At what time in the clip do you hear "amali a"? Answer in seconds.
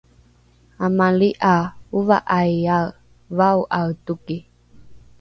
0.85-1.55